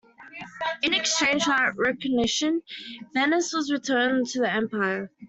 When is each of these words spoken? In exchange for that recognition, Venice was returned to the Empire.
In 0.81 0.95
exchange 0.95 1.43
for 1.43 1.49
that 1.51 1.77
recognition, 1.77 2.63
Venice 3.13 3.53
was 3.53 3.71
returned 3.71 4.25
to 4.29 4.39
the 4.39 4.51
Empire. 4.51 5.11